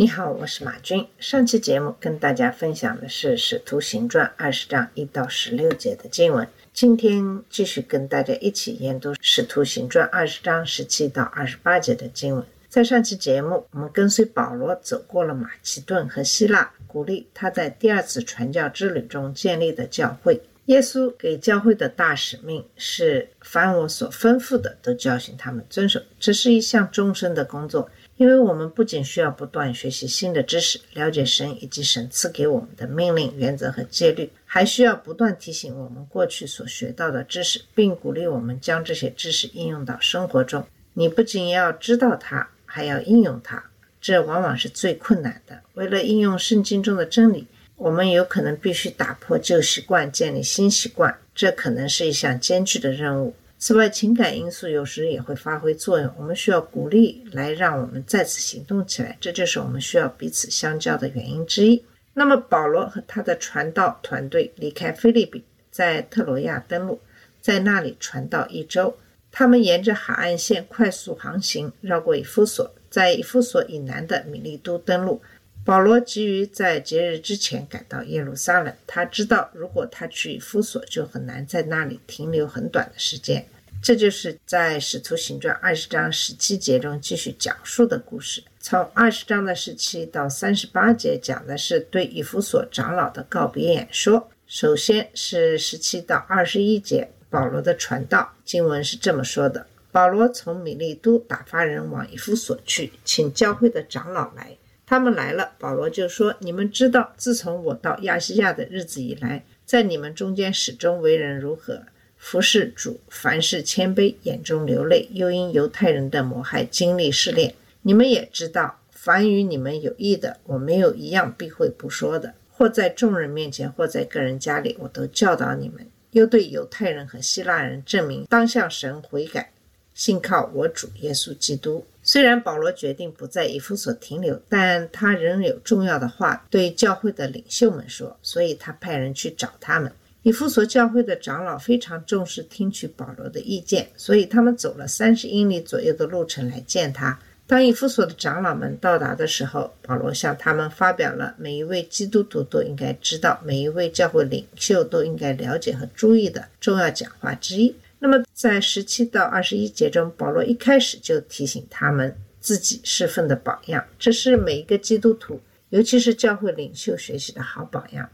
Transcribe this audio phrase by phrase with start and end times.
[0.00, 1.06] 你好，我是马军。
[1.18, 12.42] 上期节目跟大家分享的是《使徒行传》二十章一到十六节的经文，今天继续跟大家一起研读《使徒行传》二十章十七到二十八节的经文。
[12.70, 20.40] 在上期节目，我们跟随保罗走过了马其顿和希腊，鼓励他在第二次传教之旅中建立的教会。
[20.66, 26.00] 耶稣给教会的大使命是：凡我所吩咐的，都教训他们遵守。
[26.18, 40.66] 这是一项终身的工作，因为我们不仅需要不断学习新的知识，了解神以及神赐给我们的命令、原则和戒律，还需要不断提醒我们过去所学到的知识，并鼓励我们将这些知识应用到生活中。
[40.92, 43.64] 你不仅要知道它，还要应用它，
[44.02, 45.58] 这往往是最困难的。
[45.72, 53.34] 为了应用圣经中的真理，我们有可能必须打破旧习惯，建立新习惯，这可能是一项艰巨的任务。
[53.62, 56.10] 此外，情感因素有时也会发挥作用。
[56.16, 61.84] 我们需要鼓励来让我们再次行动起来，这就是我们需要彼此相交的原因之一。
[62.14, 66.98] 那么，保罗和他的传道团队离开菲利比，在特罗亚登陆，
[67.42, 68.96] 在那里传道一周。
[69.30, 75.20] 他们沿着海岸线快速航行，绕过以弗所，在以弗所以南的米利都登陆。
[75.64, 78.74] 保罗急于在节日之前赶到耶路撒冷。
[78.86, 83.46] 他知道，如果他去以弗所，就很难在那里停留很短的时间。
[83.82, 88.42] 这就是在《使徒行传》二十章十七节中继续讲述的故事。
[88.58, 94.28] 从二十章的十七到三十八节讲的是对以弗所长老的告别演说。
[94.46, 98.34] 首先是十七到二十一节，保罗的传道。
[98.44, 104.56] 经文是这么说的：保罗从米利都打发人往以弗所去，请教会的长老来。
[104.90, 111.82] 他们来了，保罗就说：“你们知道，自从我到亚细亚的日子以来，在你们中间始终为人如何？
[112.16, 117.54] 服侍主，凡事谦卑，眼中流泪，又因犹太人的谋害经历试炼。
[117.82, 122.34] 你们也知道，凡与你们有益的，我没有一样避讳不说的。
[122.50, 129.52] 或在众人面前，或在个人家里，我都教导你们，又对犹太人和希腊人证明，当向神悔改，
[129.94, 139.92] 信靠我主耶稣基督。”虽然保罗决定不在以弗所停留，但他仍有重要的话对教会的领袖们说，所以他派人去找他们。
[140.22, 147.18] 以弗所教会的长老非常重视听取保罗的意见，所以他们走了三十英里左右的路程来见他。
[147.46, 157.74] 当以弗所的长老们到达的时候，保罗向他们发表了每一位基督徒都应该知道、每一位教会领袖都应该了解和注意的重要讲话之一。
[158.02, 165.38] 那么，在十七到二十一节中，保罗一开始就提醒他们自己侍奉的榜样，这是每一个基督徒，
[165.68, 168.08] 尤其是教会领袖学习的好榜样。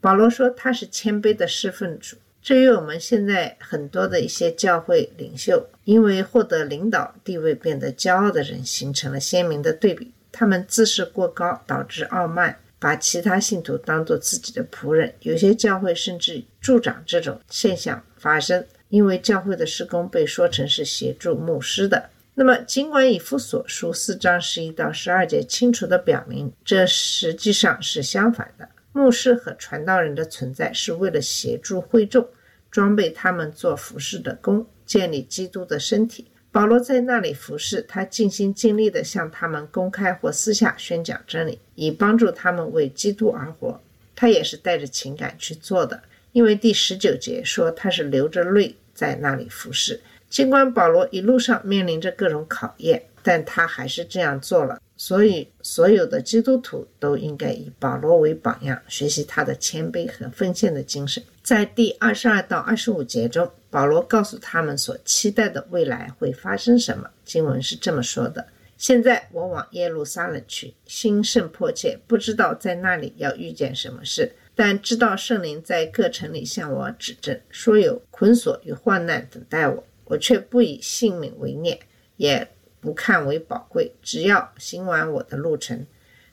[0.00, 10.12] 保罗说他是谦卑的侍奉主，这与我们现在很多的一些教会领袖因为获得领导地位变得骄傲的人形成了鲜明的对比。
[10.32, 15.12] 他们自视过高，导致傲慢，把其他信徒当作自己的仆人。
[15.20, 18.64] 有些教会甚至助长这种现象发生。
[18.88, 28.68] 因为教会的施工被说成是协助牧师的，那么尽管以弗所书四章十一到十二节清楚地表明，这实际上是相反的。
[28.92, 32.26] 牧师和传道人的存在是为了协助会众，
[32.70, 36.26] 装备他们做服侍的工，建立基督的身体。
[36.50, 43.78] 保罗在那里服侍，他尽心尽力地向他们公开或私下宣讲真理，以帮助他们为基督而活。
[44.14, 46.02] 他也是带着情感去做的。
[46.36, 49.98] 因为第十九节说他是流着泪在那里服侍，
[50.28, 54.78] 尽管保罗一路上面临着各种考验，但他还是这样做了。
[54.98, 61.22] 所以，所有的基督徒都应该以保罗为榜样，学习他的谦卑和奉献的精神。
[61.42, 67.08] 在第二十二到二十五节中，保罗告诉他们所期待的未来会发生什么。
[67.24, 68.46] 经文是这么说的
[68.76, 81.78] ：“现在我往耶路撒冷去，心甚迫切，不知道在那里要遇见什么事。”但知道圣灵在各城里向我指证，说有捆锁与患难等待我，我却不以性命为念，
[82.16, 82.48] 也
[82.80, 85.86] 不看为宝贵，只要行完我的路程，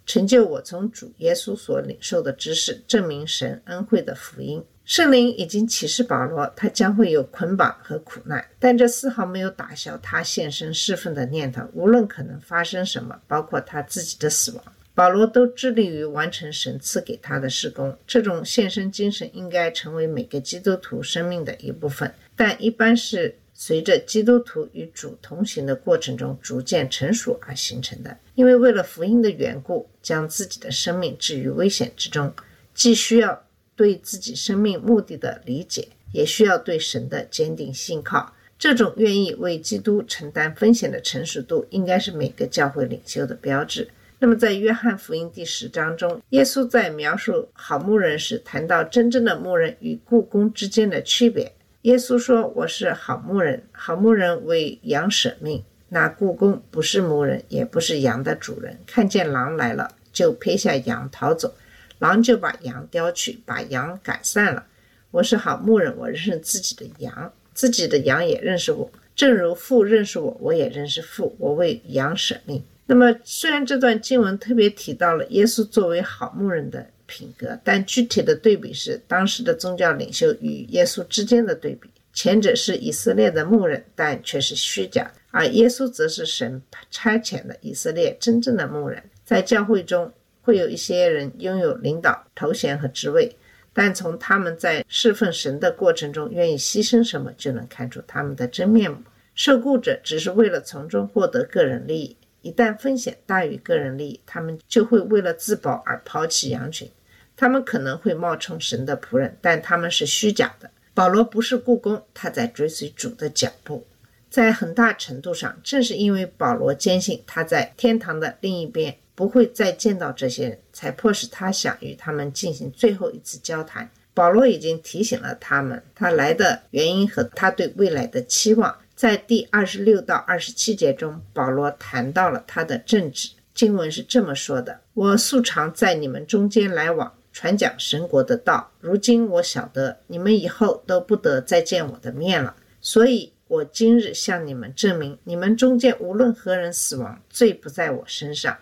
[0.06, 4.64] 成就我从主耶稣所领受的知识，证明神恩惠的福音。
[4.86, 11.62] 圣灵已经启示保罗，他将会有捆绑和苦难，但这丝毫没有打消他献身侍奉的念头。
[11.74, 14.64] 无论可能发生什么，包括他自己的死亡。
[14.96, 17.98] 保罗都致力于完成神赐给他的事工。
[18.06, 28.18] 这种献身精神应该成为每个基督徒生命的一部分，但一般是随着基督徒与主同行的过程中逐渐成熟而形成的。
[28.36, 32.34] 因为为了福音的缘故，将自己的生命置于危险之中，
[32.74, 33.44] 既需要
[33.76, 38.36] 对自己生命目的的理解，也需要对神的坚定信靠。
[38.60, 43.90] 这种愿意为基督承担风险的成熟度，应该是每个教会领袖的标志。
[44.24, 51.52] 那么，在约翰福音第十章中，耶稣在描述好牧人时，谈到真正的牧人与雇工之间的区别。
[51.82, 55.62] 耶稣说：“我是好牧人，好牧人为羊舍命。
[55.90, 61.54] 那雇工不是牧人，也不是羊的主人，看见狼来了，就撇下羊逃走，
[62.00, 64.66] 狼就把羊叼去，把羊赶散了。
[65.12, 71.36] 我是好牧人，我认识自己的羊。”自己的羊也认识我，正如父认识我，我也认识父。
[71.38, 72.64] 我为羊舍命。
[72.86, 81.90] 那么，虽然这段经文特别提到了耶稣作为好牧人的品格，但具体的对比是当时的宗教领袖与耶稣之间的对比。
[82.12, 89.02] 前者是以色列的牧人，但却是虚假的；而耶稣则是神差遣的以色列真正的牧人。
[89.26, 93.36] 在教会中，会有一些人拥有领导头衔和职位。
[93.74, 98.98] 但从他们在侍奉神的过程中愿意牺牲什么，就能看出他们的真面目。
[99.34, 106.88] 受雇者只是为了从中获得个人利益，一旦风险大于个人利益，他们就会为了自保而抛弃羊群。
[107.36, 110.70] 他们可能会冒充神的仆人，但他们是虚假的。
[110.94, 113.84] 保罗不是雇工，他在追随主的脚步。
[114.30, 118.96] 在很大程度上，正是因为保罗坚信他在天堂的另一边。
[119.16, 123.88] 不会再见到这些人，才迫使他想与他们进行最后一次交谈。
[124.16, 128.76] 保罗已经提醒了他们，他来的原因和他对未来的期望。
[129.04, 133.32] 在第二十六到二十七节中，保罗谈到了他的政治。
[133.54, 138.72] 经文是这么说的：“我素常在你们中间来往，传讲神国的道。
[138.80, 148.58] 如今我晓得你们以后都不得再见我的面了，所以我今日向你们证明，你们中间无论何人死亡，罪不在我身上。”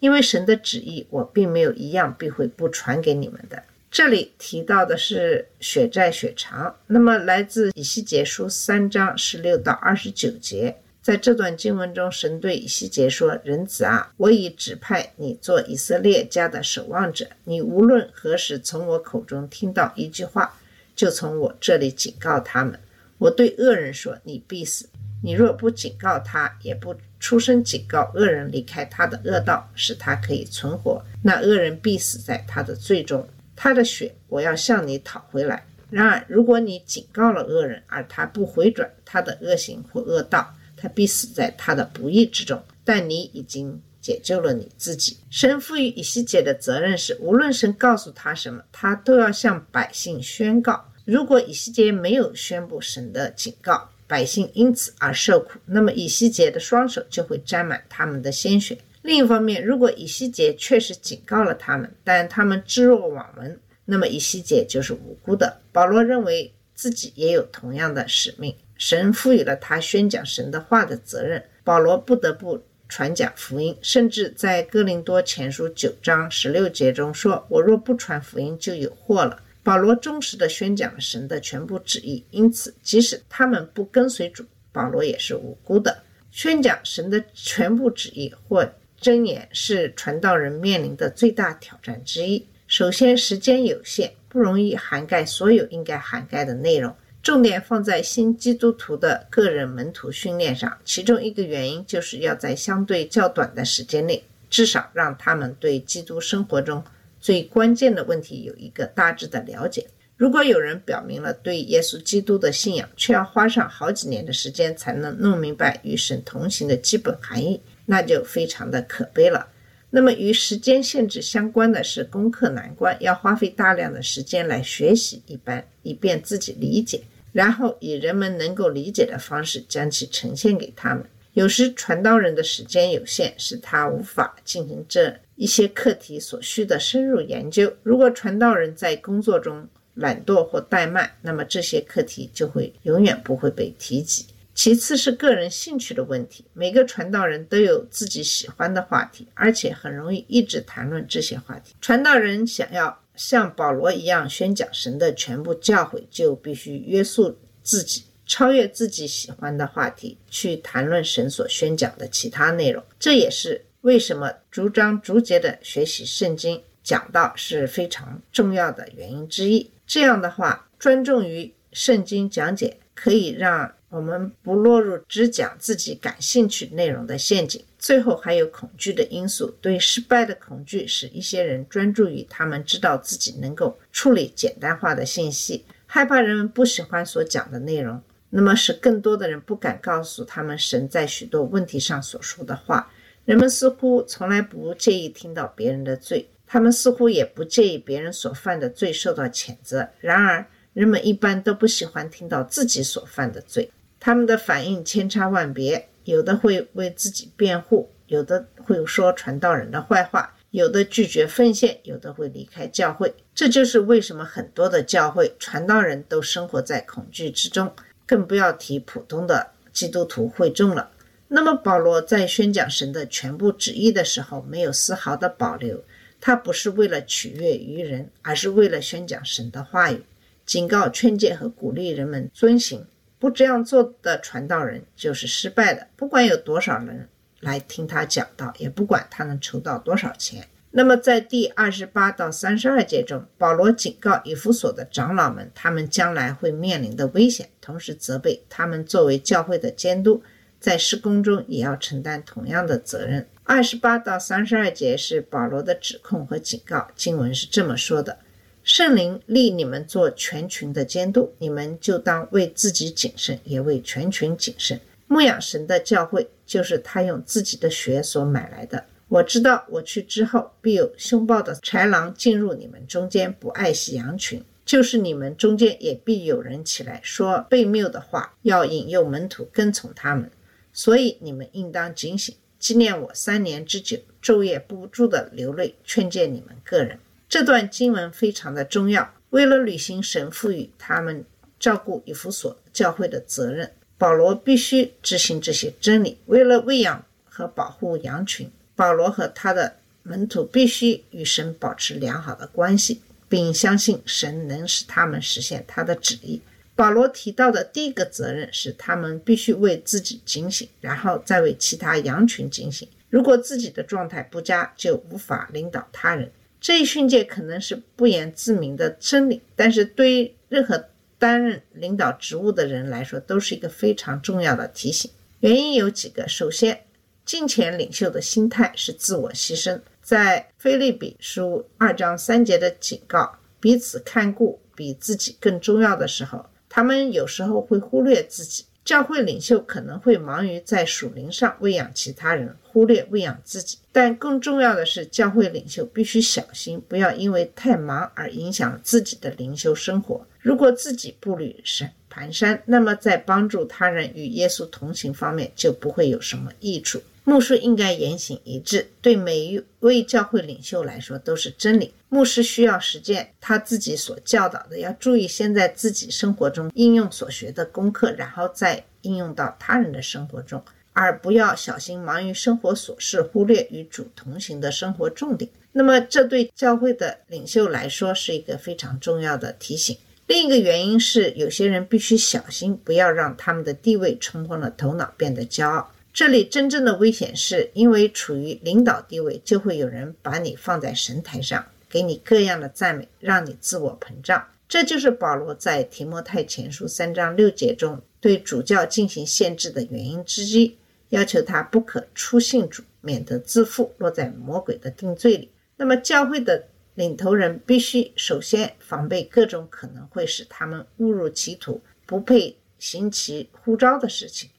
[0.00, 3.62] 因为神的旨意，我并没有一样必会不传给你们的。
[3.96, 6.76] 这里提到的是血债血偿。
[6.86, 17.26] 那么，来自以西结书三章十六到二十九节，在这段经文中，神对以西结说：“人子啊，我已指派你做以色列家的守望者。
[17.44, 20.58] 你无论何时从我口中听到一句话，
[20.94, 22.78] 就从我这里警告他们。
[23.16, 24.90] 我对恶人说：你必死。
[25.22, 31.02] 你若不警告他，也不。”出声警告恶人离开他的恶道，使他可以存活。
[31.22, 33.26] 那恶人必死在他的罪中，
[33.56, 35.66] 他的血我要向你讨回来。
[35.90, 42.62] 然而，如果你警告了恶人，而他不回转他的恶行或恶道，他必死在他的不义之中。
[42.84, 45.16] 但你已经解救了你自己。
[45.30, 50.92] 神赋予以西结的责任是，无论神告诉他什么，他都要向百姓宣告。
[51.04, 58.78] 如果以西结没有宣布神的警告，百姓因此而受苦，那么以西结的双手就会沾满他们的鲜血。
[59.06, 65.60] 另一方面，如果以西结确实警告了他们，但他们置若罔闻，那么以西结就是无辜的。
[65.70, 71.40] 保罗认为自己也有同样的使命，神赋予了他宣讲神的话的责任。
[71.62, 86.02] 保罗不得不传讲福音，甚至在哥林多前书九章十六节中说：“我若不传福音，就有祸了。”保罗忠实地宣讲了神的全部旨意，因此，即使他们不跟随主，保罗也是无辜的。
[86.32, 88.68] 宣讲神的全部旨意或
[89.00, 92.46] 真言，是传道人面临的最大挑战之一。
[92.66, 96.94] 首先，时间有限，不容易涵盖所有应该涵盖的内容。
[97.22, 106.84] 重点放在新基督徒的个人门徒训练上，其中一个原因就是要在相对较短的时间内，至少让他们对基督生活中。
[107.20, 109.86] 最关键的问题有一个大致的了解。
[110.16, 119.48] 如果有人表明了对耶稣基督的信仰，却要花上好几年的时间才能弄明白与神同行的基本含义，那就非常的可悲了。
[119.90, 127.02] 那么与时间限制相关的是攻克难关，要花费大量的时间来学习一般，以便自己理解，
[127.32, 131.04] 然后以人们能够理解的方式将其呈现给他们。
[131.32, 135.16] 有时传道人的时间有限，使他无法进行这。
[135.36, 137.70] 一些课题所需的深入研究。
[137.82, 144.24] 如果传道人在工作中懒惰或怠慢，那么这些课题就会永远不会被提及。
[144.56, 146.44] 其次是个人兴趣的问题。
[146.54, 151.74] 每个传道人都有自己喜欢的话题，而且很容易一直谈论这些话题。
[151.80, 162.82] 传道人想要像保罗一样宣讲神的全部教诲，就必须约束自己，超越自己喜欢的话题，去谈论神所宣讲的其他内容。
[162.98, 163.62] 这也是。
[163.82, 169.70] 为什么逐章逐节的学习圣经讲道是非常重要的原因之一。
[169.86, 177.62] 这样的话，专注于圣经讲解，可以让我们不落入只讲自己感兴趣内容的陷阱。
[177.78, 192.90] 最后还有恐惧的因素，对失败的恐惧使一些人专注于他们知道自己能够处理简单化的信息，害怕人们不喜欢所讲的内容，那么使更多的人不敢告诉他们神在许多问题上所说的话。
[193.24, 199.88] 人们似乎从来不介意听到别人的罪，他们似乎也不介意别人所犯的罪受到谴责。
[200.00, 205.88] 然而，人们一般都不喜欢听到自己所犯的罪，他们的反应千差万别。
[206.04, 213.14] 有的会为自己辩护，有的会说传道人的坏话，有的拒绝奉献，有的会离开教会。
[213.34, 220.90] 这就是为什么很多的教会传道人都生活在恐惧之中，更不要提普通的基督徒会众了。
[221.28, 225.82] 那么，保罗在宣讲神的全部旨意的时候，没有丝毫的保留。
[226.20, 230.02] 他不是为了取悦于人，而是为了宣讲神的话语，
[230.46, 232.86] 警告、劝诫和鼓励人们遵行。
[233.18, 235.88] 不这样做的传道人就是失败的。
[235.96, 237.08] 不管有多少人
[237.40, 240.46] 来听他讲道，也不管他能筹到多少钱。
[240.72, 250.22] 那么，在第二十八到三十二节中，保罗警告以弗所的长老们，他们将来会面临的危险，同时责备他们作为教会的监督，
[250.60, 253.26] 在施工中也要承担同样的责任。
[253.44, 256.88] 二十八到三十二节是保罗的指控和警告。
[256.94, 258.18] 经文是这么说的。
[258.66, 264.80] 圣灵立你们做全群的监督，你们就当为自己谨慎，也为全群谨慎。
[265.06, 268.84] 牧养神的教会，就是他用自己的血所买来的。
[269.06, 280.28] 我知道，我去之后，必有凶暴的豺狼进入你们中间，不爱惜羊群；就是你们中间，也必有人起来说悖谬的话，要引诱门徒跟从他们。
[280.72, 286.98] 所以你们应当警醒，纪念我三年之久，昼夜不住的流泪，劝诫你们个人。
[287.28, 289.12] 这段经文非常的重要。
[289.30, 291.24] 为了履行神赋予他们
[291.58, 296.18] 照顾以弗所教会的责任，保罗必须执行这些真理。
[296.26, 306.40] 为了喂养和保护羊群，保罗和他的门徒必须与神保持良好的关系，并相信神能使他们实现他的旨意。
[306.76, 312.86] 保罗提到的第一个责任是，他们必须为自己警醒，然后再为其他羊群警醒。
[313.10, 316.30] 如果自己的状态不佳，就无法领导他人。
[316.66, 325.08] 这一训诫可能是不言自明的真理，但是对于任何担任领导职务的人来说，都是一个非常重要的提醒。
[325.38, 326.82] 原因有几个：首先，
[327.24, 338.64] 金钱领袖的心态是自我牺牲，在菲利比书二章三节的警告，彼此看顾比自己更重要的时候，他们有时候会忽略自己。
[338.86, 343.78] 教会领袖可能会忙于在属灵上喂养其他人，忽略喂养自己。
[343.90, 350.24] 但更重要的是，教会领袖必须小心，不要因为太忙而影响自己的灵修生活。
[350.38, 357.02] 如果自己步履蹒蹒跚，那么在帮助他人与耶稣同行方面就不会有什么益处。
[357.24, 361.92] 牧师应该言行一致，对每一位教会领袖来说都是真理。
[362.08, 375.50] 牧师需要实践他自己所教导的，要注意先在自己生活中应用所学的功课，然后再应用到他人的生活中，而不要小心忙于生活琐事，忽略与主同行的生活重点。
[375.72, 379.98] 那么，这对教会的领袖来说是一个非常重要的提醒。
[380.26, 385.92] 另一个原因是，有些人必须小心，不要让他们的地位冲昏了头脑，变得骄傲。
[386.12, 394.48] 这里真正的危险是因为处于领导地位，就会有人把你放在神台上，给你各样的赞美，让你自我膨胀。
[394.68, 400.76] 这就是保罗在提摩太前书三章六节中对主教进行限制的原因之一，
[401.10, 405.52] 要求他不可出信主，免得自负，落在魔鬼的定罪里。
[405.76, 406.66] 那么，教会的
[406.96, 414.50] 领头人必须首先防备各种可能会使他们误入歧途、不配行其呼召的事情。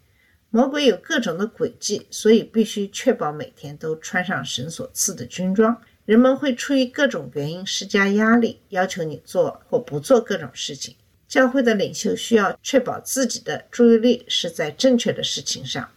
[0.52, 5.76] 魔鬼有各种的诡计，所以必须确保每天都穿上神所赐的军装。
[6.06, 10.96] 人们会出于各种原因施加压力，要求你做或不做各种事情。
[11.28, 15.90] 教会的领袖需要确保自己的注意力是在正确的事情上。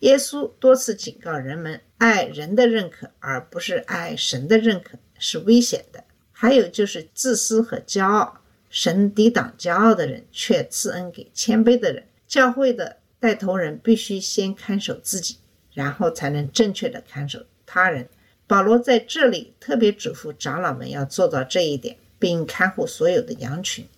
[0.00, 6.04] 耶稣多次警告人们，爱人的认可而不是爱神的认可是危险的。
[6.32, 12.04] 还有就是自私和骄傲，神抵挡骄傲的人，却赐恩给谦卑的人。
[12.26, 12.96] 教会的。
[13.18, 15.38] 带头人必须先看守自己，
[15.72, 18.06] 然后才能正确的看守他人。
[18.46, 23.88] 保罗在这里特别嘱咐长老们要做到这一点，并看护所有的羊群。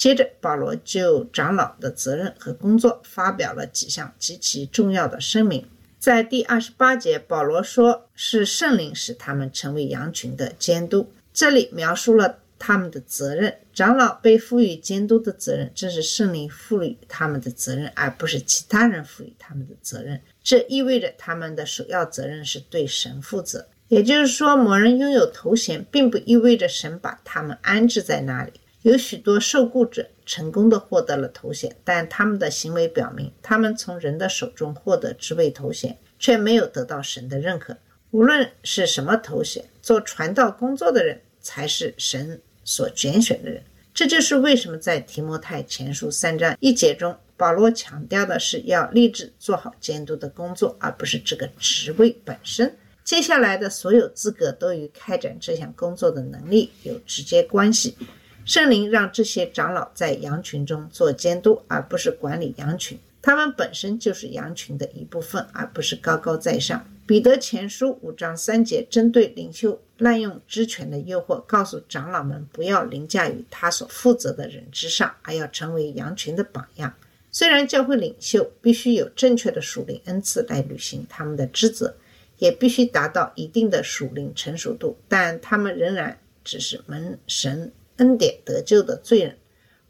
[0.00, 5.68] 接着，保罗就长老的责任和工作发表了几项极其重要的声明。
[5.98, 11.12] 在第二十八节，保罗说是圣灵使他们成为羊群的监督。
[11.34, 20.18] 这里描述了他们的责任，长老被赋予监督的责任，这是圣灵赋予他们的责任，而不是其他人赋予他们的责任。
[20.42, 23.66] 这意味着他们的首要责任是对神负责。
[23.88, 28.52] 也就是说，某人拥有头衔，并不意味着神把他们安置在那里。
[28.82, 37.76] 有许多受雇者成功的获得了头衔，但他们的行为表明，他们从人的手中获得职位头衔，却没有得到神的认可。
[38.10, 43.62] 无论是什么头衔，做传道工作的人才是神所拣选的人。
[43.92, 52.74] 这就是为什么在提摩太前书三章一节中，保罗强调的是要立志做好监督的工作，而不是这个职位本身。
[53.04, 57.96] 接下来的所有资格都与开展这项工作的能力有直接关系。
[58.44, 62.98] 圣灵让这些长老在羊群中做监督，而不是管理羊群。
[63.22, 66.84] 他们本身就是羊群的一部分，而不是高高在上。
[67.06, 76.94] 彼得前书五章三节针对领袖滥用职权的诱惑，告诉长老们不要凌驾于他所负责的人之上，而要成为羊群的榜样。
[77.30, 81.94] 虽然教会领袖必须有正确的属灵恩赐来履行他们的职责，
[82.38, 87.70] 也必须达到一定的属灵成熟度，但他们仍然只是门神。
[88.00, 89.36] 恩典得救的罪人，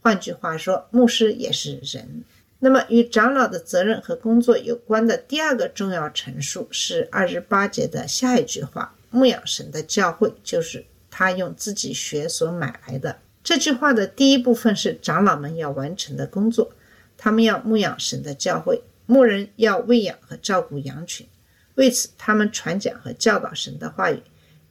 [0.02, 2.25] 换句话说，牧师也是人。
[2.59, 16.73] 那么，与长老的责任和工作有关的第二个重要陈述是二十八节的下一句话：“牧养神的教会，就是他用自己血所买来的。”这句话的第一部分是长老们要完成的工作，
[17.17, 21.26] 他们要牧养神的教会，牧人要喂养和照顾羊群，
[21.76, 24.21] 为此他们传讲和教导神的话语，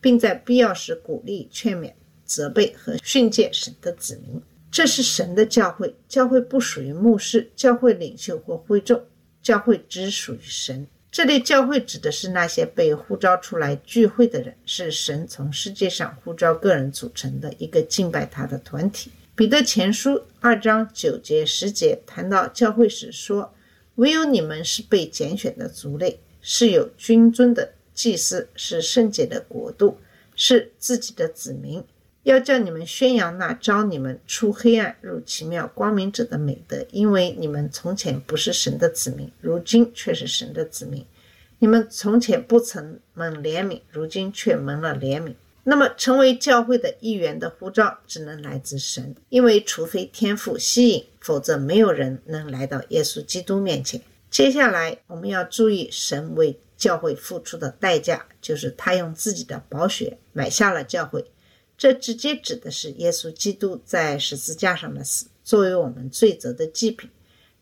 [0.01, 1.93] 并在必要时鼓励劝勉。
[2.29, 4.39] 责备和训诫神的子民，
[4.71, 5.95] 这是神的教会。
[6.07, 9.03] 教会不属于牧师、教会领袖或会众，
[9.41, 10.86] 教会只属于神。
[11.12, 19.09] 这类教会指的是那些被呼召出来聚会的人，是神从世界上呼召个人组成的一个敬拜他的团体。
[19.36, 23.56] 彼得前书二章九节十节谈到教会时说
[23.95, 29.97] ：“唯有你们是被拣选的族类，是有君尊的祭司，是圣洁的国度，
[30.36, 31.84] 是自己的子民。”
[32.29, 41.03] 要叫你们宣扬那招你们出黑暗入奇妙光明者的美德，因为你们从前不是神的子民，如今却是神的子民。
[41.57, 45.33] 你们从前不曾蒙怜悯，如今却蒙了怜悯。
[45.63, 53.99] 那么，成为教会的一员的护照只能来自神，因为除非天赋吸引，否则没有人能来到耶稣基督面前。
[54.29, 61.25] 接下来，我们要注意神为教会付出的代价，就是他用自己的宝血买下了教会。
[61.79, 67.09] 这直接指的是耶稣基督在十字架上的死，作为我们罪责的祭品。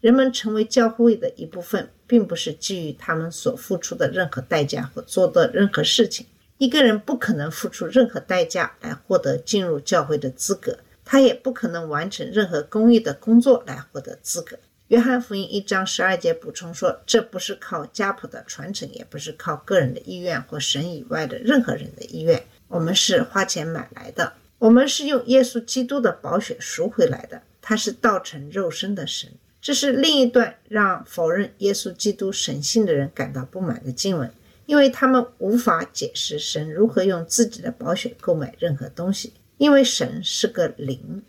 [0.01, 6.25] 人们成为教会的一部分，并不是基于他们所付出的任何代价或做的任何事情。
[6.58, 14.58] 一个人不可能付出任何代价来获得进入教会的资格，他也不可能完成任何公益的工作来获得资格。
[14.88, 27.41] 约翰福音一章十二节补充说：“这不是靠家谱的传承，也不是靠个人的意愿或神以外的任何人的意愿。”我们是花钱买来的，我们是用耶稣基督的宝血赎回来的。
[27.62, 29.30] 他是道成肉身的神。
[29.62, 34.32] 这是另一段让否认耶稣基督神性的人感到不满的经文，
[34.65, 41.23] 因为他们无法解释神如何用自己的宝血购买任何东西，因为神是个灵。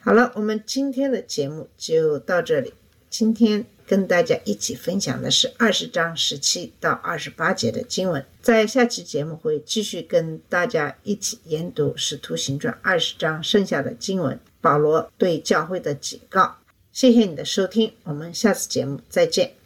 [0.00, 2.74] 好了，我们今天的节目就到这里。
[3.10, 3.66] 今天。
[3.86, 16.56] 跟大家一起分享的是二十章十七到二十八节的经文，在下期节目会继续跟大家一起研读《使徒行传》二十章剩下的经文，保罗对教会的警告。
[16.92, 19.65] 谢谢你的收听，我们下次节目再见。